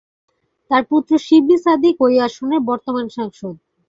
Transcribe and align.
তার 0.71 0.83
পুত্র 0.89 1.11
শিবলী 1.25 1.57
সাদিক 1.57 1.95
ঐ 2.01 2.17
আসনের 2.27 2.61
বর্তমান 2.69 3.05
সাংসদ। 3.09 3.55